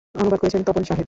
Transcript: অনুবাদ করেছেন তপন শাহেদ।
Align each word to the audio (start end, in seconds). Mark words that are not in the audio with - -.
অনুবাদ 0.15 0.39
করেছেন 0.41 0.61
তপন 0.63 0.83
শাহেদ। 0.83 0.99